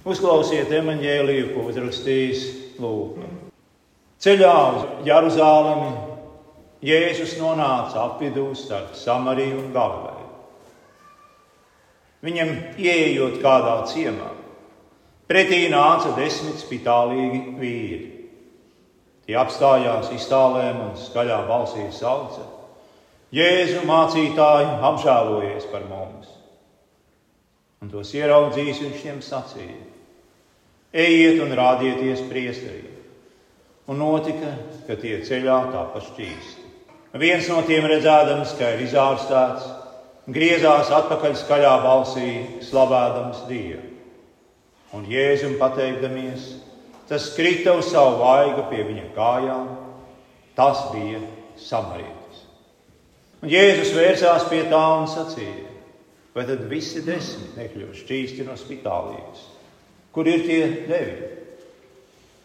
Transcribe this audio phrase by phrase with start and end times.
[0.00, 2.44] Uzklausiet emanģēliju, ko uzrakstījis
[2.80, 3.26] Lūks.
[4.20, 5.90] Ceļā uz Jeruzalemi
[6.84, 10.28] Jēzus nonāca apvidū starp Samariju un Galileju.
[12.24, 14.30] Viņam ieejot kādā ciemā,
[15.28, 18.10] pretī nāca desmit spitālīgi vīri.
[19.28, 22.48] Tie apstājās iztālēm un skaļā balsī sauca:
[23.36, 26.32] Jēzu mācītāji, apžēlojies par mums!
[27.80, 29.89] Un tos ieraudzījis viņš viņiem sacīja:
[30.90, 32.96] Ejiet un rādieties priesteriem!
[33.90, 34.54] Un notika,
[34.86, 36.66] ka tie ceļā tāpa šķīsti.
[37.18, 39.66] Viens no tiem redzēdams, ka ir izārstāts,
[40.30, 42.30] griezās atpakaļ skaļā balsī,
[42.66, 43.86] slavējams Dievu.
[44.94, 46.48] Un Jēzum pateikdamies,
[47.06, 49.68] tas krita uz savu vaigu pie viņa kājām.
[50.58, 51.22] Tas bija
[51.58, 52.42] samarietis.
[53.42, 55.70] Un Jēzus vērsās pie tā un sacīja:
[56.34, 59.46] Vai tad visi desmit nekļūst šķīsti no spitālības?
[60.14, 61.28] Kur ir tie deviņi?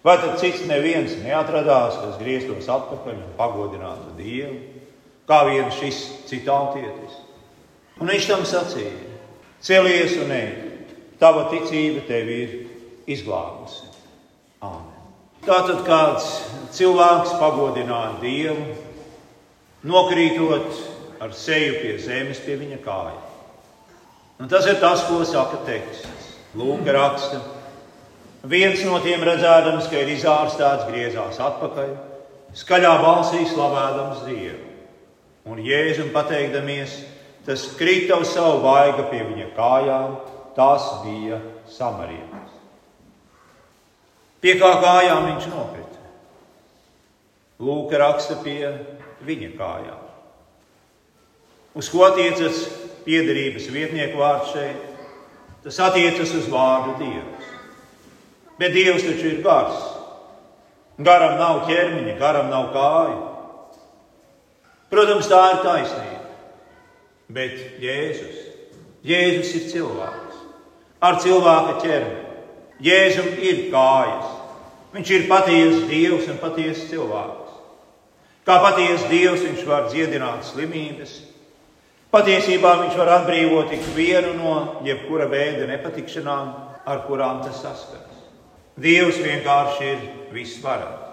[0.06, 4.60] Vai tad cits neviens neatradās, kas grieztos atpakaļ un pagodinātu Dievu,
[5.26, 7.16] kā viens šis citātietis?
[7.98, 8.94] Un viņš tam sacīja:
[9.66, 10.52] Celies un ej,
[11.18, 12.54] tava ticība tevi ir
[13.16, 13.90] izglābusi.
[14.62, 14.94] Āmen.
[15.46, 16.30] Tātad kāds
[16.78, 18.76] cilvēks pagodināja Dievu,
[19.90, 20.70] nokrītot
[21.22, 23.26] ar seju pie zemes, pie viņa kājām.
[24.42, 26.34] Un tas ir tas, ko saka teksts.
[26.56, 27.40] Lūk, raksta,
[28.46, 31.92] Viens no tiem redzēdams, ka ir izārstāts, griezās atpakaļ,
[32.54, 34.72] skaļā balsī slavējams Dievu.
[35.50, 37.00] Un Jēzum pateikdamies,
[37.46, 40.16] tas krita uz savu vaigu pie viņa kājām,
[40.58, 42.56] tas bija samarietis.
[44.42, 46.02] Pie kā kājām viņš nokrita?
[47.66, 48.76] Lūka raksta pie
[49.26, 50.02] viņa kājām.
[51.76, 52.62] Uz ko attiecas
[53.08, 54.92] piederības vietnieku vārds šeit?
[55.66, 57.35] Tas attiecas uz vārdu Dievs.
[58.60, 59.80] Bet Dievs taču ir gars.
[60.98, 63.18] Garam nav ķermeņa, garam nav kāju.
[64.94, 66.22] Protams, tā ir taisnība.
[67.36, 68.38] Bet Jēzus,
[69.04, 70.26] Jēzus ir cilvēks
[71.06, 72.22] ar cilvēka ķermeni.
[72.86, 74.32] Jēzum ir kājas.
[74.96, 77.56] Viņš ir patiesa Dievs un patiesa cilvēks.
[78.48, 81.18] Kā patiesa Dievs viņš var dziedināt slimības.
[82.16, 84.56] Patiesībā viņš var atbrīvot ikvienu no
[84.88, 86.52] jebkura veida nepatikšanām,
[86.88, 88.15] ar kurām tas saskars.
[88.76, 90.02] Dievs vienkārši ir
[90.36, 91.06] visvarants.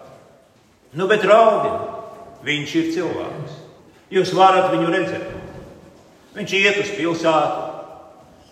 [0.99, 1.79] Nu, bet raudina,
[2.45, 3.61] viņš ir cilvēks.
[4.13, 5.31] Jūs varat viņu redzēt.
[6.37, 7.63] Viņš iet uz pilsētu,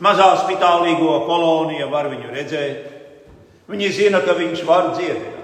[0.04, 2.88] mazā spitālīgo koloniju var viņu redzēt.
[3.70, 5.36] Viņi zina, ka viņš var dziedināt.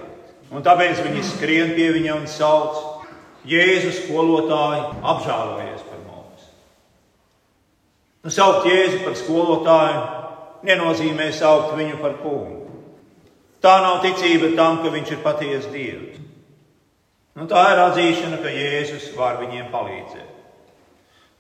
[0.55, 2.79] Un tāpēc viņi skrien pie viņa un sauc:
[3.47, 6.47] Jēzus, skolotāji, apžēlojies par mums.
[8.23, 10.05] Nu, saukt Jēzu par skolotāju
[10.67, 12.56] nenozīmē saukt viņu par kungu.
[13.67, 16.21] Tā nav ticība tam, ka viņš ir patiesa Dievs.
[17.37, 20.37] Nu, tā ir atzīšana, ka Jēzus var viņiem palīdzēt.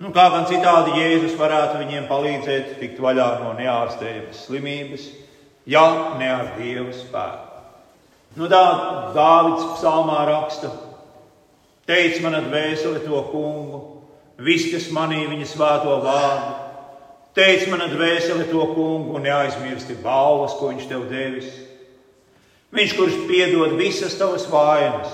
[0.02, 5.04] Nu, kā gan citādi Jēzus varētu viņiem palīdzēt tikt vaļā no neārstējamas slimības,
[5.70, 5.84] ja
[6.18, 7.62] ne ar Dieva spēku.
[8.36, 8.64] Nu, tā
[9.14, 10.72] Dāvids psalmā raksta:
[11.86, 13.80] Teic man atvēseli to kungu,
[14.42, 16.50] viss, kas manī viņa svēto vārdu.
[17.38, 21.54] Teic man atvēseli to kungu un neaizmirsti balvas, ko viņš tev devis
[22.76, 25.12] Viņš, kurš piedod visas tavas vainas,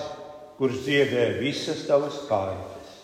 [0.59, 2.97] kurš dziedē visas tavas kaitas.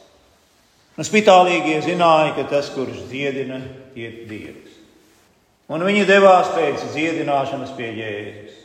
[0.99, 3.61] Nu, spitālīgie zināja, ka tas, kurš dziedina,
[3.95, 4.75] ir Dievs.
[5.71, 8.57] Un viņi devās pēc dziedināšanas pie Jēzus.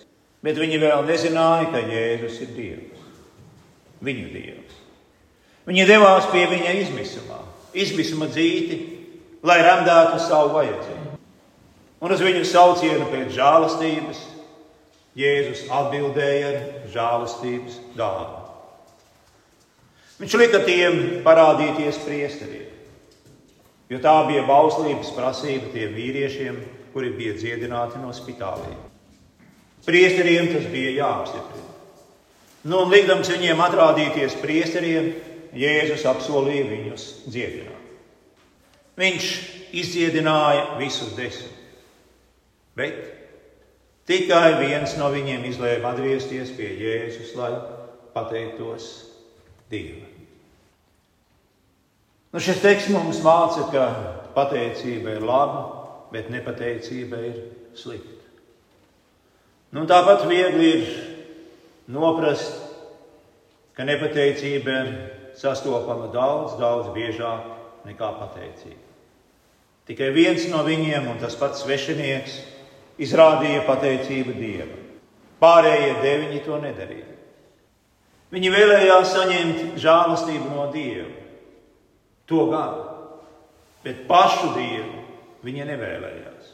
[0.44, 3.06] Bet viņi vēl nezināja, ka Jēzus ir Dievs.
[4.04, 4.82] Viņu Dievs.
[5.70, 7.38] Viņi devās pie viņa izmisumā,
[7.78, 8.80] izmisuma dzīti,
[9.46, 11.18] lai remdētu savu vajadzību.
[12.04, 14.26] Un uz viņu saucienu pēc žēlastības
[15.18, 16.62] Jēzus atbildēja ar
[16.94, 18.40] žēlastības dāvanu.
[20.22, 22.70] Viņš lika tiem parādīties priesteriem,
[23.92, 26.58] jo tā bija bauslības prasība tiem vīriešiem,
[26.94, 28.78] kuri bija dziedināti no spitāliem.
[29.86, 31.70] Priesteriem tas bija jāapstiprina.
[32.64, 35.12] Nu, un likdams viņiem atrādīties priesteriem,
[35.54, 37.82] Jēzus apsolīja viņus dziedināt.
[38.98, 39.28] Viņš
[39.76, 41.60] izdziedināja visus desmit.
[42.78, 43.23] Bet
[44.10, 47.54] Tikai viens no viņiem izlēma atgriezties pie Jēzus, lai
[48.16, 48.90] pateiktos
[49.72, 50.10] Dievam.
[52.34, 53.86] Nu, šis teksts mums māca, ka
[54.34, 55.64] pateicība ir laba,
[56.12, 57.40] bet nepateicība ir
[57.78, 58.24] slikta.
[59.74, 60.88] Nu, tāpat viegli ir
[61.94, 62.60] noprast,
[63.78, 64.92] ka nepateicība ir
[65.38, 67.48] sastopama daudz, daudz biežāk
[67.88, 68.82] nekā pateicība.
[69.88, 72.38] Tikai viens no viņiem, un tas pats svešinieks,
[73.02, 74.80] izrādīja pateicību Dievam.
[75.44, 77.10] Pārējie deviņi to nedarīja.
[78.34, 81.10] Viņi vēlējās saņemt žēlastību no Dieva.
[82.32, 82.78] To gan,
[83.84, 85.04] bet pašu Dievu
[85.46, 86.54] viņi nevēlējās.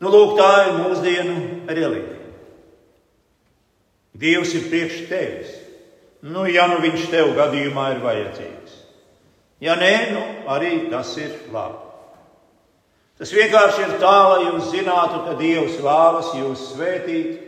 [0.00, 1.36] Nu, lūk, tā ir mūsdienu
[1.68, 2.22] reliģija.
[4.16, 5.54] Dievs ir priekš tevis.
[6.24, 8.76] Nu, ja nu viņš tev gadījumā ir vajadzīgs.
[9.60, 11.85] Ja nē, nu, arī tas ir labi.
[13.16, 17.38] Tas vienkārši ir tā, lai jūs zinātu, ka Dievs vēlas jūs svētīt,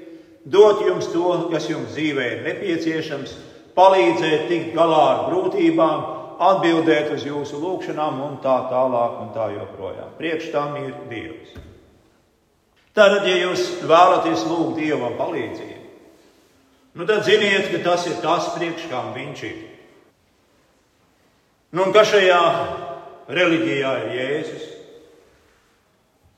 [0.48, 3.34] dot jums to, kas jums dzīvē ir nepieciešams,
[3.76, 6.06] palīdzēt tikt galā ar grūtībām,
[6.48, 10.14] atbildēt uz jūsu lūgšanām un tā tālāk un tā joprojām.
[10.16, 11.58] Priekš tam ir Dievs.
[12.96, 15.84] Tad, ja jūs vēlaties lūgt Dievam palīdzību,
[16.98, 19.60] nu tad ziniet, ka tas ir tas, priekš kam Viņš ir.
[21.76, 22.40] Nu, un kas šajā
[23.28, 24.77] reliģijā ir Jēzus?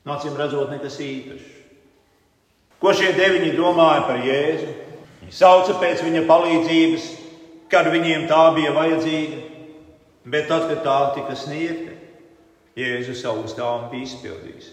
[0.08, 1.56] Nācim redzot, nekas īpašs.
[2.80, 4.70] Ko šie deviņi domāja par Jēzu?
[5.20, 7.08] Viņi sauca pēc viņa palīdzības,
[7.70, 9.40] kad viņiem tā bija vajadzīga,
[10.32, 11.92] bet tad, kad tā tika sniegta,
[12.80, 14.70] Jēzus savu uzdevumu bija izpildījis.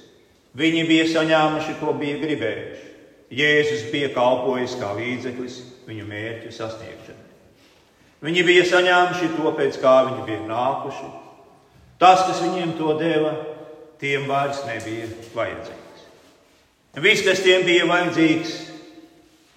[0.57, 2.85] Viņi bija saņēmuši, ko bija gribējuši.
[3.37, 5.59] Jēzus bija kalpojis kā līdzeklis
[5.89, 7.25] viņu mērķu sasniegšanai.
[8.23, 11.09] Viņi bija saņēmuši to, pēc kā viņi bija nākuši.
[11.99, 13.33] Tas, kas viņiem to deva,
[14.01, 16.07] tiem vairs nebija vajadzīgs.
[17.03, 18.53] Viss, kas tiem bija vajadzīgs,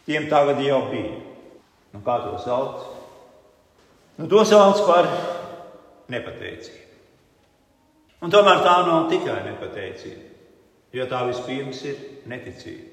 [0.08, 1.16] tiem tagad jau bija.
[1.94, 2.84] Nu, kā to sauc?
[4.20, 5.08] Nu, to sauc par
[6.12, 6.86] nepateicību.
[8.20, 10.26] Un tomēr tā nav tikai nepateicība,
[10.92, 12.90] jo tā vispirms ir neticība.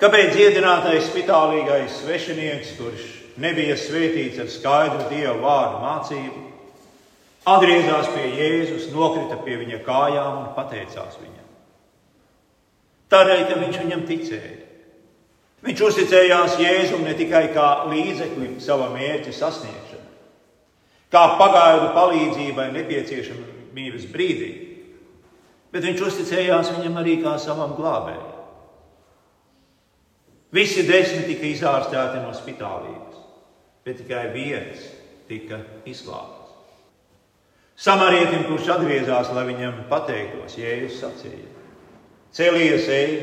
[0.00, 3.04] Kāpēc dziedinātais spitālīgais svešinieks, kurš
[3.44, 6.40] nebija svētīts ar skaidru dievu vārdu mācību,
[7.48, 11.48] atgriezās pie Jēzus, nokrita pie viņa kājām un pateicās viņam.
[13.12, 14.60] Tādēļ, ka viņš viņam ticēja.
[15.64, 20.12] Viņš uzticējās Jēzum ne tikai kā līdzeklim sava mērķa sasniegšanai,
[21.12, 24.52] kā pagaidu palīdzībai nepieciešamības brīdī,
[25.72, 28.30] bet viņš uzticējās viņam arī kā savam glābējam.
[30.54, 33.18] Visi desmit tika izārstēti no spitālības,
[33.86, 34.84] bet tikai viens
[35.26, 36.33] tika izglābts.
[37.76, 41.48] Samarietim, kurš atgriezās, lai viņam pateiktos, Jēzus sacīja:
[42.34, 43.14] Celies, ej,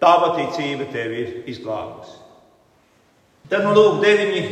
[0.00, 2.16] tava ticība tevi ir izglābusi.
[3.50, 4.42] Tad, nu, lūk, deviņi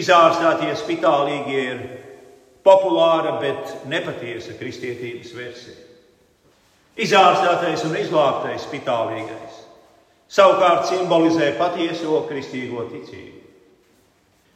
[0.00, 1.84] izārstātie spitālīgie ir
[2.66, 5.78] populāra, bet nepatiesa kristietības versija.
[7.00, 9.60] Izārstātais un izglābtais spitālīgais
[10.30, 13.38] savukārt simbolizē patieso kristīgo ticību.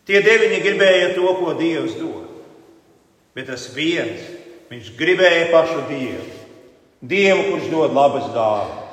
[0.04, 2.23] Tie deviņi gribēja to, ko Dievs dod,
[3.34, 4.22] bet tas viens,
[4.70, 6.31] viņš gribēja pašu Dievu,
[7.04, 8.84] Dievu, kurš dod labas dāvanas.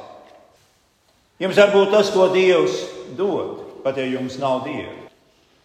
[1.42, 2.82] Jums var būt tas, ko Dievs
[3.18, 5.08] dod, pat ja jums nav Dieva.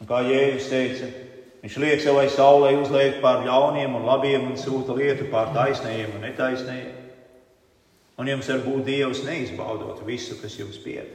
[0.00, 1.08] Un kā Jēzus teica,
[1.64, 6.24] viņš liek savai saulē uzliek pār ļauniem un labiem un sūta lietu pār taisnējiem un
[6.24, 6.94] netaisnējiem.
[8.16, 11.12] Un jums var būt Dievs neizbaudot visu, kas jums pieder.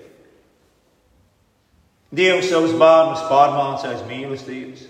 [2.12, 4.84] Dievs savus bērnus pārmāca aiz mīlestības.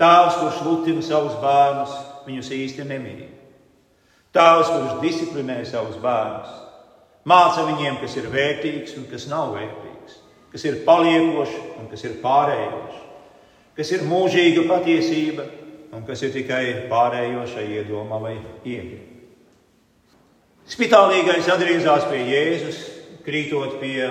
[0.00, 1.92] Tēvs, kurš lutina savus bērnus,
[2.24, 3.26] viņus īsti nemīl.
[4.32, 6.54] Tēvs, kurš disciplinē savus bērnus,
[7.28, 10.16] māca viņiem, kas ir vērtīgs un kas nav vērtīgs,
[10.54, 13.02] kas ir paliekošs un kas ir pārējošs,
[13.76, 15.44] kas ir mūžīga patiesība
[15.92, 19.06] un kas ir tikai pārējoša iedoma vai iegrib.
[20.70, 22.78] Spitālīgais atgriezās pie Jēzus,
[23.26, 24.06] krītot pie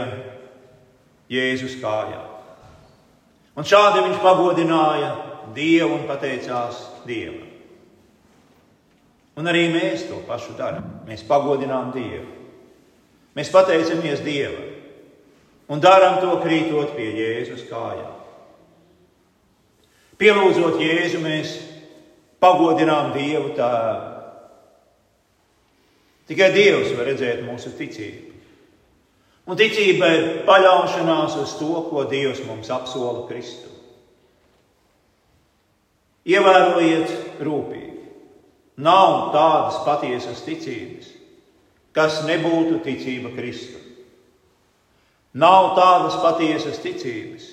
[1.32, 2.26] Jēzus kājām.
[3.56, 5.14] Un šādi viņš pagodināja
[5.56, 7.48] Dievu un pateicās Dievam.
[9.40, 10.88] Un arī mēs to pašu darām.
[11.08, 12.28] Mēs pagodinām Dievu.
[13.38, 14.70] Mēs pateicamies Dievam
[15.70, 18.16] un darām to krītot pie Jēzus kājām.
[20.20, 21.54] Pielūdzot Jēzu, mēs
[22.44, 24.08] pagodinām Dievu tēvu.
[26.30, 28.26] Tikai Dievs var redzēt mūsu ticību.
[29.50, 33.69] Un ticība ir paļaušanās uz to, ko Dievs mums apsola Kristu.
[36.28, 37.88] Ievērojiet rūpīgi.
[38.80, 41.10] Nav tādas patiesas ticības,
[41.96, 43.84] kas nebūtu ticība Kristum.
[45.40, 47.48] Nav tādas patiesas ticības,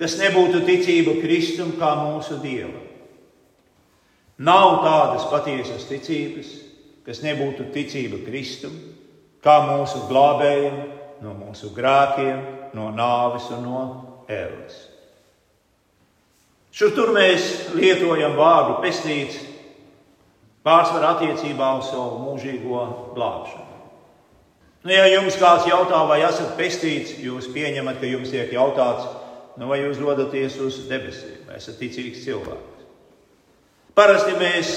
[0.00, 2.86] kas nebūtu ticība Kristum kā mūsu Dievam.
[4.40, 6.54] Nav tādas patiesas ticības,
[7.04, 8.78] kas nebūtu ticība Kristum,
[9.44, 10.78] kā mūsu glābējiem,
[11.20, 12.40] no mūsu grēkiem,
[12.76, 13.82] no nāves un no
[14.30, 14.89] ēles.
[16.70, 19.40] Šur tur mēs lietojam vārdu pestīts
[20.66, 22.84] pārsvarā attiecībā uz savu mūžīgo
[23.16, 23.66] glābšanu.
[24.80, 29.08] Nu, ja jums kāds jautā, vai esat pestīts, jūs pieņemat, ka jums tiek jautāts,
[29.60, 32.86] nu, vai jūs dodaties uz debesīm, vai esat ticīgs cilvēks.
[33.98, 34.70] Parasti mēs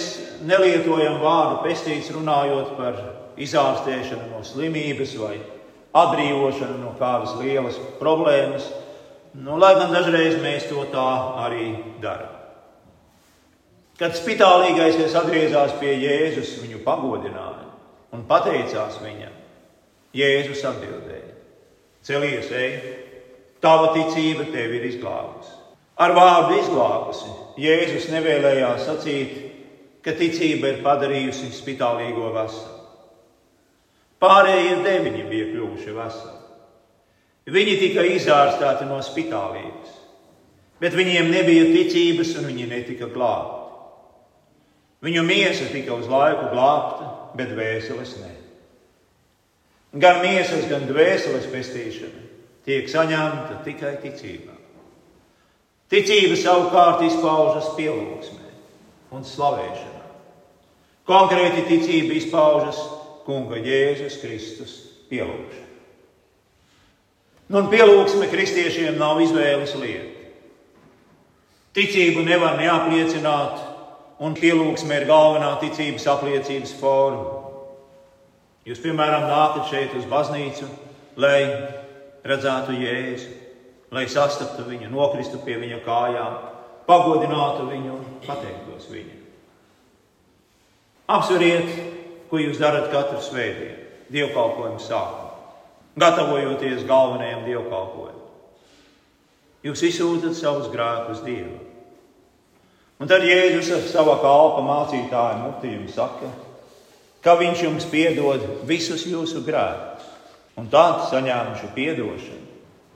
[0.43, 2.97] nelietojam vārdu pestīts runājot par
[3.39, 5.38] izārstēšanu no slimības vai
[5.95, 8.65] atbrīvošanu no kādas lielas problēmas,
[9.33, 11.09] nu, lai gan dažreiz mēs to tā
[11.45, 11.67] arī
[12.03, 12.39] darām.
[13.97, 17.69] Kad spitālīgais atgriezās pie Jēzus, viņu pagodināja
[18.13, 19.33] un pateicās viņam,
[20.13, 21.33] Jēzus atbildēja:
[22.03, 22.73] Celies, ej,
[23.63, 25.53] tava ticība tevi ir izglābusi.
[26.03, 29.35] Ar vārdu izglābusi Jēzus nevēlējās sacīt,
[30.03, 32.79] ka ticība ir padarījusi spitālīgo veselu.
[34.23, 36.42] Pārējie deviņi bija kļuvuši veseli.
[37.43, 39.97] Viņi tika izārstēti no spitālības,
[40.79, 43.59] bet viņiem nebija ticības un viņi netika glābti.
[45.03, 48.31] Viņu miesa tika uz laiku glābta, bet vēseles ne.
[50.00, 52.23] Gan miesas, gan dvēseles pestīšana
[52.63, 54.55] tiek saņemta tikai ticībā.
[55.91, 58.47] Ticība savukārt izpaužas pielūgsmē
[59.13, 60.07] un slavēšanā.
[61.05, 62.79] Konkrēti ticība izpaužas
[63.27, 64.79] Kunga Jēzus Kristus
[65.12, 65.72] pielūgšanā.
[67.51, 70.09] Un pielūgsme kristiešiem nav izvēles lieta.
[71.73, 73.59] Ticību nevar neapliecināt,
[74.23, 77.41] un pielūgsme ir galvenā ticības apliecības forma.
[78.63, 80.69] Jūs, piemēram, nākat šeit uz baznīcu,
[81.19, 81.39] lai
[82.23, 83.33] redzētu Jēzu,
[83.93, 86.38] lai sastaptu viņu, nokristu pie viņa kājām,
[86.88, 89.19] pagodinātu viņu un pateiktos viņam.
[91.13, 91.75] Apsveriet,
[92.29, 93.81] ko jūs darat katru svētdienu,
[94.13, 95.22] dievkalpojumu sākumā,
[96.00, 98.21] gatavojoties galvenajam dievkalpojumam.
[99.63, 101.62] Jūs izsūtat savus grēkus Dievam.
[103.00, 106.29] Un tad Jēzus ar sava kalpa mācītāju mutījumu saka,
[107.23, 110.05] ka viņš jums piedod visus jūsu grēkus,
[110.59, 112.41] un tad saņēmuši atdošanu.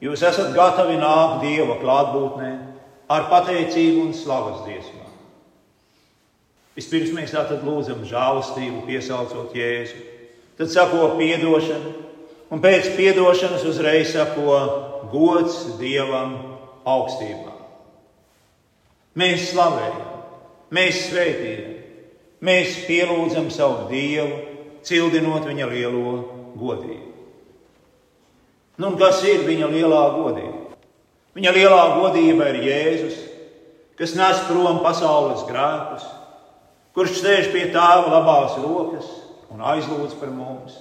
[0.04, 2.52] Jūs esat gatavi nākt Dieva klātbūtnē
[3.10, 5.14] ar pateicību un slavas dziesmām.
[6.78, 10.04] Vispirms mēs tātad lūdzam žēlastību, piesaucot Jēzu,
[10.60, 12.07] tad sako atdošana,
[12.52, 14.58] un pēc atdošanas uzreiz sako
[15.12, 16.36] gods Dievam
[16.88, 17.56] augstībā.
[19.18, 20.14] Mēs slavējam,
[20.72, 21.74] mēs svētījam,
[22.46, 24.44] mēs pielūdzam savu Dievu,
[24.88, 26.14] cildinot viņa lielo
[26.58, 27.06] godību.
[28.78, 30.68] Nu, kas ir viņa lielā godība?
[31.38, 33.18] Viņa lielā godība ir Jēzus,
[33.98, 36.06] kas nes prom pasaules grēkus,
[36.94, 39.10] kurš sēž pie tēva labās rokas
[39.54, 40.78] un aizlūdz par mums.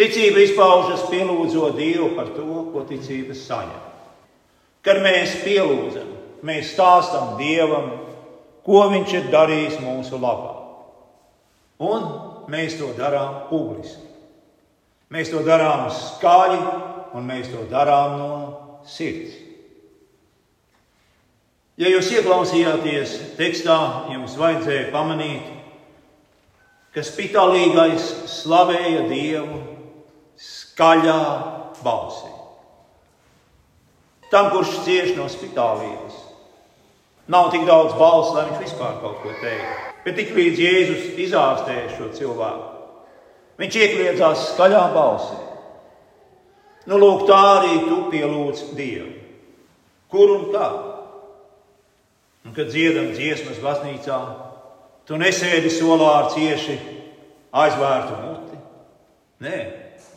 [0.00, 3.80] Ticība izpaužas pielūdzot Dievu par to, ko ticības saņem.
[4.80, 6.06] Kad mēs pielūdzam,
[6.46, 7.90] mēs stāstam Dievam,
[8.64, 10.54] ko Viņš ir darījis mūsu labā.
[11.84, 12.06] Un
[12.52, 14.06] mēs to darām publiski.
[15.12, 16.60] Mēs to darām skaļi,
[17.18, 18.34] un mēs to darām no
[18.88, 19.34] sirds.
[21.80, 23.76] Ja jūs ieklausījāties tekstā,
[24.12, 25.44] jums vajadzēja pamanīt,
[26.94, 29.60] ka spitālīgais slavēja Dievu
[30.80, 31.20] skaļā
[31.84, 32.30] balsī.
[34.32, 36.16] Tam, kurš cieš no spitālības,
[37.28, 39.88] nav tik daudz balss, lai viņš vispār kaut ko teiktu.
[40.06, 42.68] Bet tik līdz Jēzus izārstēja šo cilvēku,
[43.60, 45.40] viņš iekļiedzās skaļā balsī.
[46.88, 49.10] Nu, lūk, tā arī tu pielūdz Dievu.
[50.10, 50.70] Kur un kā?
[52.46, 54.16] Un, kad dziedam dziesmas baznīcā,
[55.04, 56.78] tu nesēdi solā ar cieši
[57.52, 58.62] aizvērtu muti.
[59.44, 59.58] Nē,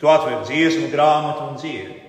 [0.04, 2.02] tu atver dziesmu grāmatu un dziedi.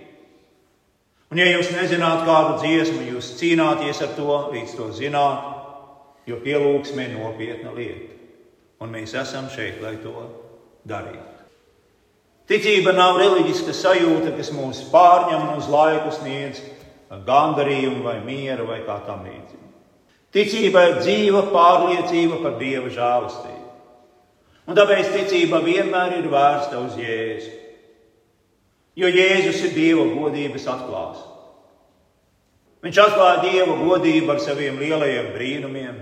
[1.32, 5.48] Un, ja jūs nezināt kādu dziesmu, jūs cīnāties ar to, līdz to zināt,
[6.28, 8.12] jo pielūgsme ir nopietna lieta.
[8.84, 10.28] Un mēs esam šeit, lai to
[10.84, 11.24] darītu.
[12.52, 16.60] Ticība nav reliģiska sajūta, kas mūs pārņem un uz laiku sniedz
[17.26, 19.64] gandarījumu vai mieru vai kā tam līdzīgi.
[20.36, 23.62] Ticība ir dzīva pārliecība par Dieva žēlastību.
[24.68, 27.65] Un tāpēc ticība vienmēr ir vērsta uz Jēzu.
[28.96, 31.32] Jo Jēzus ir Dieva godības atklāsme.
[32.86, 36.00] Viņš atklāja Dieva godību ar saviem lielajiem brīnumiem,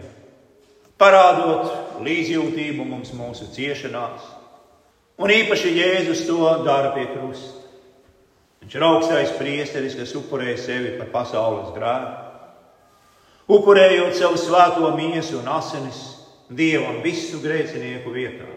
[1.00, 4.26] parādot līdzjūtību mums mūsu ciešanās.
[5.18, 7.62] Un īpaši Jēzus to dara pie krusta.
[8.64, 12.24] Viņš ir augstais priesteris, kas upurēja sevi par pasaules grēku.
[13.52, 16.00] Upurējot savu svēto miesu un asinis
[16.54, 18.48] Dievam visu grēcinieku vietā,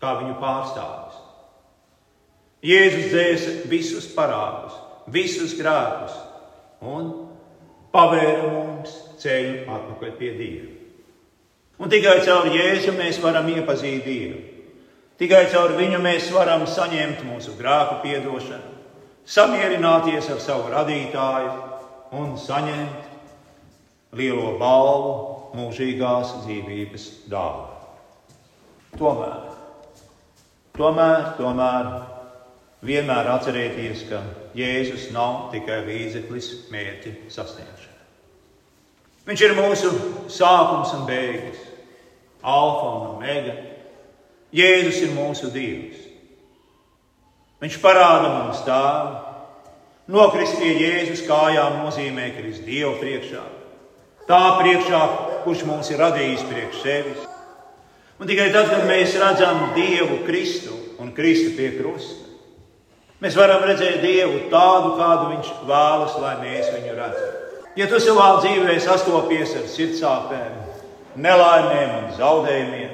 [0.00, 1.03] kā viņu pārstāvis.
[2.64, 4.72] Jēzus dzēsa visus parādus,
[5.12, 6.14] visus grēkus
[6.80, 7.10] un
[7.92, 10.70] pavēra mums ceļu atpakaļ pie Dieva.
[11.84, 14.40] Un tikai caur Jēzu mēs varam iepazīt Dievu.
[15.20, 18.72] Tikai caur viņu mēs varam saņemt mūsu grēku piedošanu,
[19.28, 21.52] samierināties ar savu radītāju
[22.18, 25.12] un saņemt lielo balvu
[25.58, 27.70] mūžīgās dzīvības dāvanu.
[28.98, 29.38] Tomēr,
[30.78, 31.92] tomēr, tomēr
[32.84, 34.22] vienmēr atcerieties, ka
[34.56, 37.92] Jēzus nav tikai līdzeklis mērķa sasniegšanai.
[39.24, 39.90] Viņš ir mūsu
[40.28, 41.60] sākums un beigas,
[42.44, 43.54] alfa un omega.
[44.54, 46.02] Jēzus ir mūsu Dievs.
[47.64, 49.22] Viņš parāda mums tēvu.
[50.12, 53.44] Nokrist pie Jēzus kājām nozīmē krist Dievu priekšā.
[54.28, 55.00] Tā priekšā,
[55.46, 57.24] kurš mums ir radījis priekš sevis.
[58.20, 62.23] Un tikai tad, kad mēs redzam Dievu Kristu un Kristu pie krusta,
[63.24, 67.40] mēs varam redzēt Dievu tādu, kādu Viņš vēlas, lai mēs viņu redzam.
[67.74, 70.58] Ja tu savā dzīvē sastopies ar sirdsāpēm,
[71.18, 72.92] nelaimēm un zaudējumiem,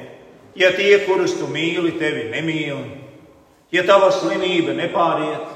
[0.56, 2.80] ja tie, kurus tu mīli, tevi nemīl,
[3.74, 5.52] ja tava slimība nepāriet,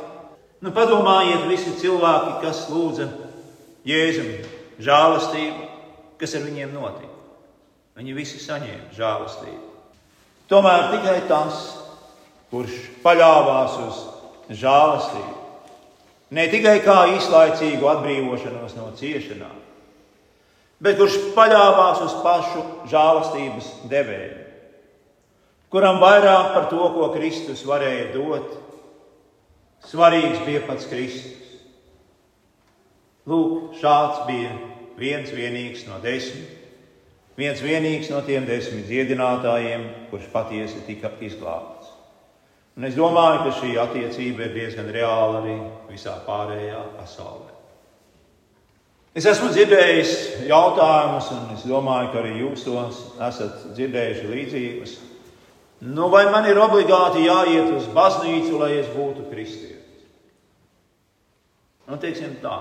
[0.60, 3.08] nu padomājiet visi cilvēki, kas lūdza
[3.84, 4.30] Jēzum
[4.80, 5.70] žēlastību,
[6.20, 7.12] kas ar viņiem notika.
[7.94, 9.62] Viņi visi saņēma žēlastību.
[10.50, 11.60] Tomēr tikai tas,
[12.52, 14.00] kurš paļāvās uz
[14.50, 15.34] žēlastību,
[16.36, 19.60] ne tikai kā īslaicīgu atbrīvošanos no ciešanām,
[20.84, 24.42] bet kurš paļāvās uz pašu žēlastības devēju,
[25.72, 28.58] kuram vairāk par to, ko Kristus varēja dot,
[29.88, 31.40] svarīgs bija pats Kristus.
[33.24, 34.52] Lūk, šāds bija
[35.00, 36.60] viens vienīgs no desmit
[37.38, 41.93] viens vienīgs no tiem desmit dziedinātājiem, kurš patiesi tika izglābts.
[42.74, 45.58] Un es domāju, ka šī attiecība ir diezgan reāla arī
[45.92, 47.52] visā pārējā pasaulē.
[49.14, 50.14] Es esmu dzirdējis
[50.48, 54.96] jautājumus, un es domāju, ka arī jūs tos esat dzirdējuši līdzīgus.
[55.86, 60.02] Nu, vai man ir obligāti jāiet uz baznīcu, lai es būtu kristietis?
[61.86, 62.56] Nu, teiksim tā,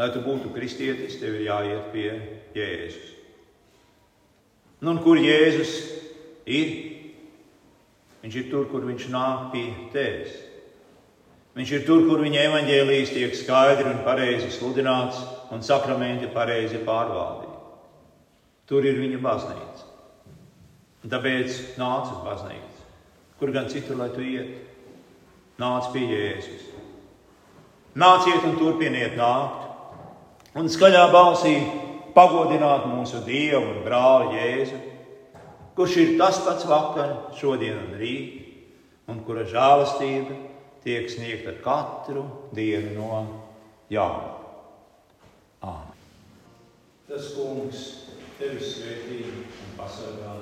[0.00, 2.08] lai tu būtu kristietis, tev ir jāiet pie
[2.56, 3.14] Jēzus.
[4.80, 5.76] Nu, un kur Jēzus
[6.50, 6.89] ir?
[8.20, 10.34] Viņš ir tur, kur viņš nāk pie tevis.
[11.56, 17.56] Viņš ir tur, kur viņa evaņģēlijas tiek skaidri un pareizi sludināts un sakramenti pareizi pārvaldīti.
[18.70, 19.88] Tur ir viņa baznīca.
[21.00, 22.84] Un tāpēc nāc uz baznīcu.
[23.40, 24.52] Kur gan citur, lai tu iet?
[25.60, 26.68] Nāc pie Jēzus.
[27.98, 29.66] Nāciet un turpiniet nākt.
[30.60, 31.56] Un skaļā balsī
[32.14, 34.78] pagodināt mūsu Dievu un brāli Jēzu,
[35.80, 38.32] kurš ir tas pats vakar, šodien un rīt,
[39.08, 40.34] un kura žēlastība
[40.84, 43.20] tiek sniegta katru dienu no
[43.88, 44.34] jauna.
[45.64, 45.96] Āmen.
[47.08, 47.80] Tas kungs
[48.36, 50.36] tevi svētī un pasargā.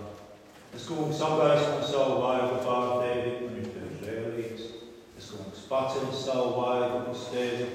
[0.73, 4.69] Tas kungs apgaismo savu vaigu pār tevi un viņš tev žēlīgs.
[5.15, 7.71] Tas kungs paceļ savu vaigu uz tevi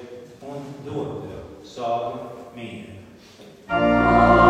[0.51, 2.27] un dod tev savu
[2.59, 4.42] mīlestību.